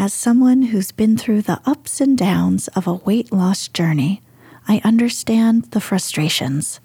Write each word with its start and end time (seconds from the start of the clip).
As 0.00 0.14
someone 0.14 0.62
who's 0.62 0.92
been 0.92 1.18
through 1.18 1.42
the 1.42 1.60
ups 1.66 2.00
and 2.00 2.16
downs 2.16 2.68
of 2.68 2.86
a 2.86 2.94
weight 2.94 3.30
loss 3.30 3.68
journey, 3.68 4.22
I 4.66 4.80
understand 4.82 5.72
the 5.72 5.80
frustrations. 5.80 6.80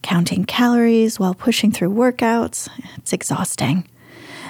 Counting 0.00 0.46
calories 0.46 1.20
while 1.20 1.34
pushing 1.34 1.70
through 1.70 1.90
workouts, 1.90 2.70
it's 2.96 3.12
exhausting. 3.12 3.86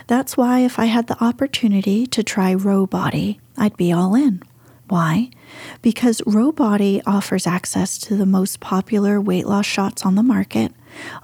That's 0.06 0.36
why, 0.36 0.60
if 0.60 0.78
I 0.78 0.84
had 0.84 1.08
the 1.08 1.20
opportunity 1.20 2.06
to 2.06 2.22
try 2.22 2.54
Ro 2.54 2.86
Body, 2.86 3.40
I'd 3.56 3.76
be 3.76 3.90
all 3.90 4.14
in. 4.14 4.44
Why? 4.86 5.30
Because 5.82 6.22
Ro 6.24 6.52
Body 6.52 7.02
offers 7.04 7.48
access 7.48 7.98
to 7.98 8.14
the 8.14 8.26
most 8.26 8.60
popular 8.60 9.20
weight 9.20 9.48
loss 9.48 9.66
shots 9.66 10.06
on 10.06 10.14
the 10.14 10.22
market, 10.22 10.72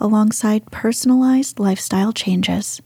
alongside 0.00 0.72
personalized 0.72 1.60
lifestyle 1.60 2.12
changes. 2.12 2.82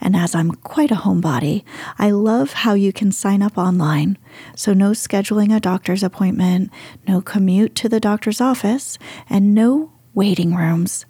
And 0.00 0.16
as 0.16 0.34
I'm 0.34 0.52
quite 0.52 0.90
a 0.90 0.96
homebody, 0.96 1.64
I 1.98 2.10
love 2.10 2.52
how 2.52 2.74
you 2.74 2.92
can 2.92 3.12
sign 3.12 3.42
up 3.42 3.56
online. 3.56 4.18
So, 4.56 4.72
no 4.72 4.90
scheduling 4.90 5.54
a 5.54 5.60
doctor's 5.60 6.02
appointment, 6.02 6.70
no 7.06 7.20
commute 7.20 7.74
to 7.76 7.88
the 7.88 8.00
doctor's 8.00 8.40
office, 8.40 8.98
and 9.28 9.54
no 9.54 9.92
waiting 10.14 10.54
rooms. 10.54 11.06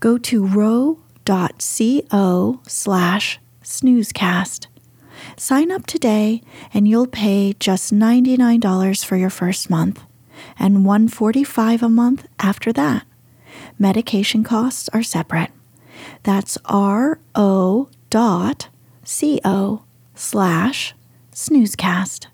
Go 0.00 0.18
to 0.18 0.46
ro.co 0.46 1.06
slash 2.66 3.40
snoozecast. 3.62 4.66
Sign 5.36 5.72
up 5.72 5.86
today 5.86 6.42
and 6.72 6.86
you'll 6.86 7.06
pay 7.06 7.54
just 7.58 7.92
$99 7.92 9.04
for 9.04 9.16
your 9.16 9.30
first 9.30 9.70
month 9.70 10.02
and 10.58 10.84
145 10.84 11.82
a 11.82 11.88
month 11.88 12.26
after 12.38 12.72
that. 12.72 13.04
Medication 13.78 14.44
costs 14.44 14.88
are 14.90 15.02
separate. 15.02 15.50
That's 16.22 16.58
ro 16.68 17.88
dot 18.10 18.68
co 19.04 19.82
slash 20.14 20.94
snoozecast. 21.32 22.26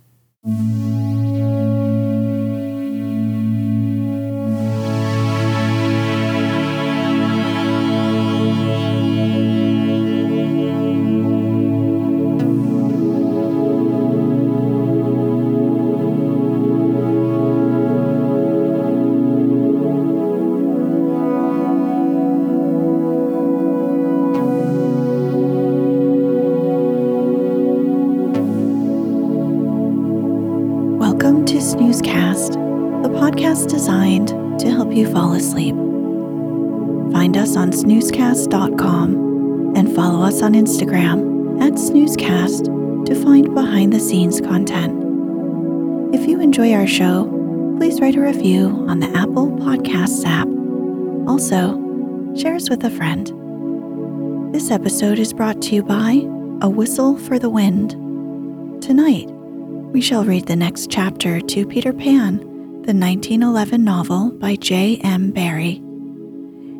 Designed 33.66 34.28
to 34.60 34.70
help 34.70 34.92
you 34.92 35.10
fall 35.12 35.32
asleep. 35.32 35.74
Find 37.12 37.36
us 37.36 37.56
on 37.56 37.72
snoozecast.com 37.72 39.74
and 39.76 39.94
follow 39.94 40.24
us 40.24 40.42
on 40.42 40.54
Instagram 40.54 41.60
at 41.60 41.72
snoozecast 41.74 43.06
to 43.06 43.14
find 43.22 43.54
behind 43.54 43.92
the 43.92 44.00
scenes 44.00 44.40
content. 44.40 44.92
If 46.14 46.28
you 46.28 46.40
enjoy 46.40 46.72
our 46.72 46.86
show, 46.86 47.26
please 47.78 48.00
write 48.00 48.16
a 48.16 48.20
review 48.20 48.84
on 48.88 49.00
the 49.00 49.08
Apple 49.16 49.50
Podcasts 49.52 50.24
app. 50.26 50.48
Also, 51.28 51.78
share 52.36 52.54
us 52.54 52.70
with 52.70 52.84
a 52.84 52.90
friend. 52.90 53.28
This 54.54 54.70
episode 54.70 55.18
is 55.18 55.32
brought 55.32 55.60
to 55.62 55.74
you 55.74 55.82
by 55.82 56.22
A 56.60 56.68
Whistle 56.68 57.16
for 57.16 57.38
the 57.38 57.50
Wind. 57.50 57.92
Tonight, 58.82 59.28
we 59.92 60.00
shall 60.00 60.24
read 60.24 60.46
the 60.46 60.56
next 60.56 60.90
chapter 60.90 61.40
to 61.40 61.66
Peter 61.66 61.92
Pan, 61.92 62.38
the 62.82 62.92
1911 62.92 63.84
novel 63.84 64.32
by 64.32 64.56
J.M. 64.56 65.30
Barrie. 65.30 65.76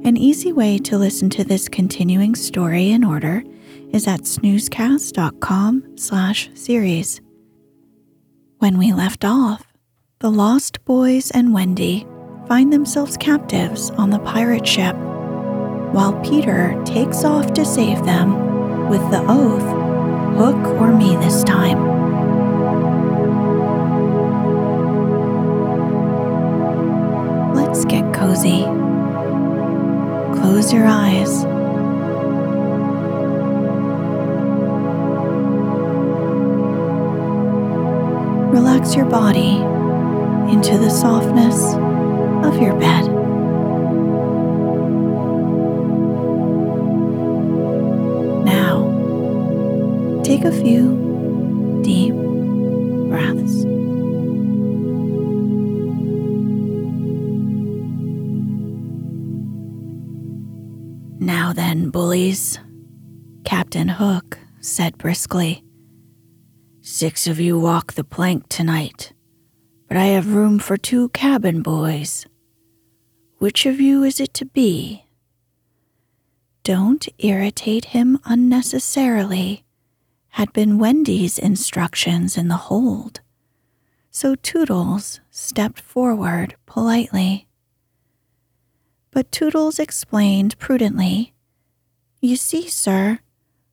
An 0.05 0.17
easy 0.17 0.53
way 0.53 0.77
to 0.79 0.99
listen 0.99 1.31
to 1.31 1.45
this 1.45 1.69
continuing 1.69 2.35
story 2.35 2.91
in 2.91 3.05
order 3.05 3.45
is 3.93 4.09
at 4.09 4.23
snoozecast.com 4.23 5.97
slash 5.97 6.51
series. 6.55 7.21
When 8.59 8.79
we 8.79 8.93
left 8.93 9.25
off, 9.25 9.65
the 10.19 10.33
Lost 10.33 10.85
Boys 10.85 11.31
and 11.31 11.55
Wendy 11.55 12.05
find 12.49 12.73
themselves 12.73 13.17
captives 13.17 13.91
on 13.91 14.11
the 14.11 14.19
pirate 14.19 14.67
ship, 14.67 14.97
while 14.97 16.21
Peter 16.25 16.83
takes 16.85 17.23
off 17.23 17.53
to 17.53 17.65
save 17.65 18.05
them 18.05 18.89
with 18.89 19.09
the 19.13 19.25
oath, 19.29 20.37
hook 20.37 20.81
or 20.81 20.97
me 20.97 21.15
this 21.19 21.45
time. 21.45 22.02
Get 27.93 28.15
cozy. 28.15 28.63
Close 30.41 30.73
your 30.73 30.87
eyes. 30.87 31.45
Relax 38.51 38.95
your 38.95 39.05
body 39.05 39.57
into 40.51 40.79
the 40.79 40.89
softness 40.89 41.75
of 42.47 42.63
your 42.63 42.75
bed. 42.81 43.05
Now, 48.47 50.23
take 50.25 50.45
a 50.45 50.53
few 50.53 51.83
deep 51.85 52.15
breaths. 52.15 53.62
Then, 61.55 61.91
bullies, 61.91 62.59
Captain 63.45 63.89
Hook 63.89 64.39
said 64.61 64.97
briskly. 64.97 65.63
Six 66.81 67.27
of 67.27 67.39
you 67.39 67.59
walk 67.59 67.93
the 67.93 68.05
plank 68.05 68.49
tonight, 68.49 69.13
but 69.87 69.99
I 69.99 70.07
have 70.07 70.35
room 70.35 70.59
for 70.59 70.79
two 70.79 71.11
cabin 71.11 71.61
boys. 71.61 72.27
Which 73.37 73.67
of 73.67 73.81
you 73.81 74.03
is 74.03 74.19
it 74.19 74.33
to 74.35 74.47
be? 74.47 75.05
Don't 76.65 77.07
irritate 77.19 77.87
him 77.87 78.19
unnecessarily, 78.25 79.65
had 80.31 80.53
been 80.55 80.79
Wendy's 80.79 81.39
instructions 81.39 82.39
in 82.39 82.49
the 82.49 82.69
hold. 82.69 83.21
So 84.11 84.37
Toodles 84.37 85.21
stepped 85.31 85.81
forward 85.81 86.57
politely. 86.65 87.47
But 89.11 89.31
Toodles 89.31 89.79
explained 89.79 90.59
prudently 90.59 91.32
You 92.25 92.37
see, 92.37 92.69
sir, 92.69 93.19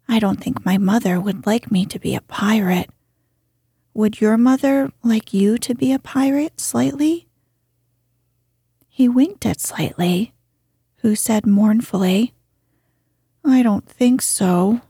I 0.08 0.18
don't 0.18 0.42
think 0.44 0.66
my 0.66 0.80
mother 0.80 1.20
would 1.20 1.46
like 1.46 1.72
me 1.72 1.86
to 1.86 2.00
be 2.00 2.16
a 2.16 2.22
pirate. 2.22 2.90
Would 3.94 4.20
your 4.20 4.40
mother 4.40 4.92
like 5.04 5.36
you 5.36 5.60
to 5.60 5.76
be 5.76 5.94
a 5.94 6.00
pirate, 6.00 6.60
Slightly? 6.60 7.28
He 8.88 9.08
winked 9.08 9.46
at 9.46 9.62
Slightly, 9.62 10.34
who 11.02 11.16
said 11.16 11.46
mournfully, 11.46 12.34
I 13.46 13.62
don't 13.62 13.88
think 13.88 14.20
so. 14.20 14.82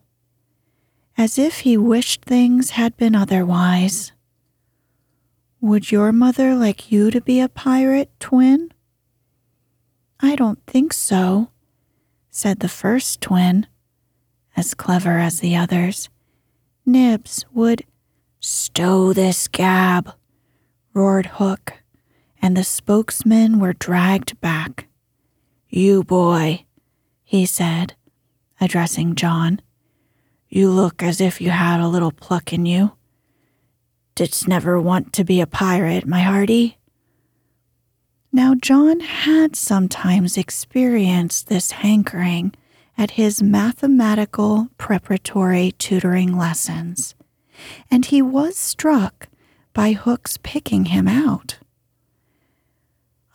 As 1.18 1.38
if 1.38 1.60
he 1.60 1.76
wished 1.76 2.24
things 2.24 2.72
had 2.72 2.96
been 2.96 3.14
otherwise. 3.14 4.14
Would 5.60 5.92
your 5.92 6.14
mother 6.14 6.56
like 6.56 6.94
you 6.94 7.12
to 7.12 7.20
be 7.20 7.42
a 7.42 7.50
pirate, 7.50 8.10
twin? 8.22 8.72
I 10.22 10.38
don't 10.38 10.66
think 10.66 10.94
so, 10.94 11.50
said 12.32 12.60
the 12.60 12.70
first 12.70 13.22
twin, 13.22 13.68
as 14.56 14.74
clever 14.74 15.20
as 15.20 15.40
the 15.40 15.56
others. 15.56 16.10
Nibs 16.86 17.46
would 17.54 17.86
stow 18.40 19.14
this 19.14 19.48
gab, 19.48 20.14
roared 20.94 21.28
Hook, 21.28 21.74
and 22.42 22.56
the 22.56 22.64
spokesmen 22.64 23.60
were 23.60 23.74
dragged 23.74 24.40
back. 24.42 24.88
You 25.70 26.04
boy, 26.04 26.66
he 27.24 27.46
said, 27.46 27.96
addressing 28.60 29.16
John, 29.16 29.62
you 30.48 30.72
look 30.72 31.04
as 31.04 31.22
if 31.22 31.40
you 31.40 31.52
had 31.52 31.80
a 31.80 31.88
little 31.88 32.12
pluck 32.12 32.52
in 32.52 32.66
you. 32.66 32.94
Didst 34.16 34.48
never 34.48 34.82
want 34.82 35.14
to 35.14 35.24
be 35.24 35.40
a 35.40 35.48
pirate, 35.48 36.08
my 36.08 36.22
hearty? 36.22 36.79
Now, 38.32 38.54
John 38.54 39.00
had 39.00 39.56
sometimes 39.56 40.38
experienced 40.38 41.48
this 41.48 41.72
hankering 41.72 42.54
at 42.98 43.12
his 43.12 43.42
mathematical 43.42 44.68
preparatory 44.78 45.72
tutoring 45.80 46.38
lessons, 46.38 47.16
and 47.90 48.06
he 48.06 48.22
was 48.22 48.56
struck 48.56 49.30
by 49.74 49.94
Hook's 49.94 50.38
picking 50.44 50.86
him 50.86 51.08
out. 51.08 51.58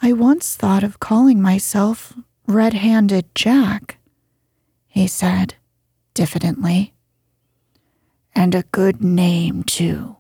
I 0.01 0.13
once 0.13 0.55
thought 0.55 0.85
of 0.85 1.01
calling 1.01 1.43
myself 1.43 2.13
Red 2.47 2.75
Handed 2.75 3.35
Jack, 3.35 3.99
he 4.87 5.09
said 5.09 5.55
diffidently. 6.13 6.93
And 8.35 8.55
a 8.55 8.65
good 8.71 9.03
name, 9.03 9.63
too. 9.65 10.17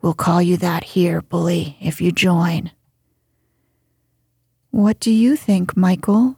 We'll 0.00 0.14
call 0.14 0.40
you 0.40 0.56
that 0.58 0.84
here, 0.84 1.20
bully, 1.20 1.76
if 1.80 2.00
you 2.00 2.12
join. 2.12 2.70
What 4.70 5.00
do 5.00 5.10
you 5.10 5.36
think, 5.36 5.76
Michael? 5.76 6.36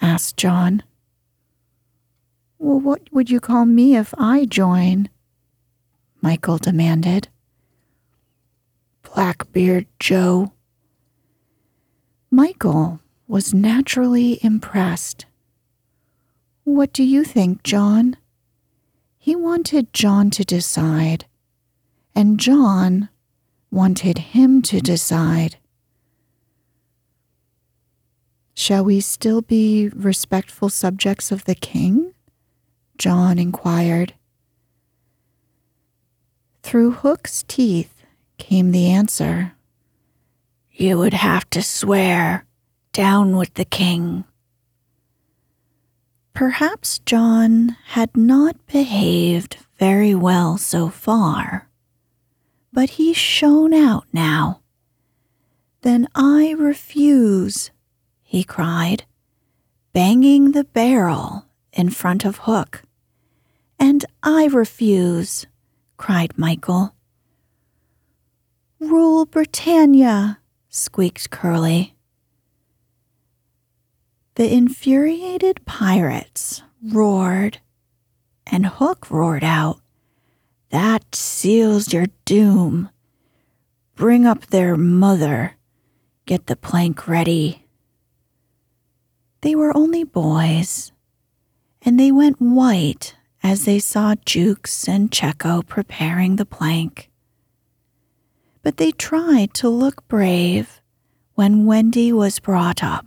asked 0.00 0.36
John. 0.36 0.82
Well, 2.58 2.80
what 2.80 3.02
would 3.12 3.30
you 3.30 3.40
call 3.40 3.66
me 3.66 3.96
if 3.96 4.14
I 4.18 4.44
join? 4.44 5.08
Michael 6.22 6.58
demanded. 6.58 7.28
Blackbeard 9.02 9.86
Joe. 9.98 10.52
Michael 12.30 13.00
was 13.26 13.52
naturally 13.54 14.38
impressed. 14.42 15.26
What 16.64 16.92
do 16.92 17.02
you 17.02 17.24
think, 17.24 17.62
John? 17.62 18.16
He 19.18 19.36
wanted 19.36 19.92
John 19.92 20.30
to 20.30 20.44
decide, 20.44 21.26
and 22.14 22.40
John 22.40 23.08
wanted 23.70 24.18
him 24.18 24.62
to 24.62 24.80
decide. 24.80 25.56
Shall 28.60 28.84
we 28.84 29.00
still 29.00 29.40
be 29.40 29.88
respectful 29.88 30.68
subjects 30.68 31.32
of 31.32 31.46
the 31.46 31.54
king? 31.54 32.12
John 32.98 33.38
inquired. 33.38 34.12
Through 36.62 36.90
Hook's 36.90 37.42
teeth 37.48 38.04
came 38.36 38.70
the 38.70 38.90
answer. 38.90 39.54
You 40.72 40.98
would 40.98 41.14
have 41.14 41.48
to 41.50 41.62
swear, 41.62 42.44
down 42.92 43.34
with 43.38 43.54
the 43.54 43.64
king. 43.64 44.24
Perhaps 46.34 46.98
John 47.06 47.78
had 47.96 48.14
not 48.14 48.56
behaved 48.66 49.56
very 49.78 50.14
well 50.14 50.58
so 50.58 50.90
far, 50.90 51.70
but 52.74 52.90
he 52.90 53.14
shone 53.14 53.72
out 53.72 54.04
now. 54.12 54.60
Then 55.80 56.06
I 56.14 56.54
refuse, 56.58 57.70
he 58.30 58.44
cried, 58.44 59.02
banging 59.92 60.52
the 60.52 60.62
barrel 60.62 61.46
in 61.72 61.90
front 61.90 62.24
of 62.24 62.36
Hook. 62.46 62.84
And 63.76 64.04
I 64.22 64.46
refuse, 64.46 65.48
cried 65.96 66.38
Michael. 66.38 66.94
Rule 68.78 69.26
Britannia, 69.26 70.38
squeaked 70.68 71.30
Curly. 71.30 71.96
The 74.36 74.48
infuriated 74.48 75.66
pirates 75.66 76.62
roared, 76.80 77.58
and 78.46 78.64
Hook 78.64 79.10
roared 79.10 79.42
out, 79.42 79.80
That 80.70 81.16
seals 81.16 81.92
your 81.92 82.06
doom. 82.24 82.90
Bring 83.96 84.24
up 84.24 84.46
their 84.46 84.76
mother. 84.76 85.56
Get 86.26 86.46
the 86.46 86.54
plank 86.54 87.08
ready. 87.08 87.66
They 89.42 89.54
were 89.54 89.76
only 89.76 90.04
boys, 90.04 90.92
and 91.82 91.98
they 91.98 92.12
went 92.12 92.40
white 92.40 93.14
as 93.42 93.64
they 93.64 93.78
saw 93.78 94.14
Jukes 94.26 94.86
and 94.86 95.10
Cecco 95.10 95.66
preparing 95.66 96.36
the 96.36 96.44
plank. 96.44 97.10
But 98.62 98.76
they 98.76 98.92
tried 98.92 99.54
to 99.54 99.68
look 99.68 100.06
brave 100.08 100.82
when 101.34 101.64
Wendy 101.64 102.12
was 102.12 102.38
brought 102.38 102.84
up. 102.84 103.06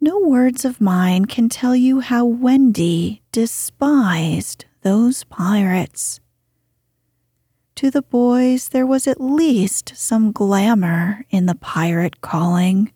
No 0.00 0.18
words 0.18 0.64
of 0.64 0.80
mine 0.80 1.26
can 1.26 1.48
tell 1.48 1.76
you 1.76 2.00
how 2.00 2.24
Wendy 2.24 3.22
despised 3.30 4.64
those 4.82 5.24
pirates. 5.24 6.18
To 7.76 7.90
the 7.90 8.02
boys, 8.02 8.70
there 8.70 8.86
was 8.86 9.06
at 9.06 9.20
least 9.20 9.92
some 9.94 10.32
glamour 10.32 11.24
in 11.30 11.46
the 11.46 11.54
pirate 11.54 12.20
calling, 12.20 12.92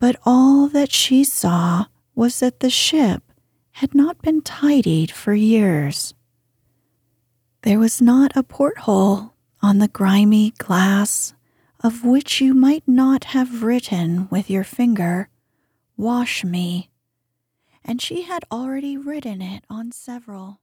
but 0.00 0.16
all 0.24 0.66
that 0.66 0.90
she 0.90 1.22
saw 1.22 1.84
was 2.16 2.40
that 2.40 2.58
the 2.58 2.70
ship 2.70 3.22
had 3.72 3.94
not 3.94 4.20
been 4.22 4.42
tidied 4.42 5.12
for 5.12 5.34
years. 5.34 6.14
There 7.62 7.78
was 7.78 8.00
not 8.00 8.32
a 8.34 8.42
porthole 8.42 9.34
on 9.62 9.78
the 9.78 9.88
grimy 9.88 10.52
glass 10.58 11.34
of 11.82 12.04
which 12.04 12.40
you 12.40 12.54
might 12.54 12.86
not 12.86 13.24
have 13.24 13.62
written 13.62 14.28
with 14.30 14.50
your 14.50 14.64
finger, 14.64 15.28
Wash 15.96 16.44
me. 16.44 16.90
And 17.84 18.00
she 18.00 18.22
had 18.22 18.44
already 18.50 18.96
written 18.96 19.42
it 19.42 19.64
on 19.68 19.92
several. 19.92 20.59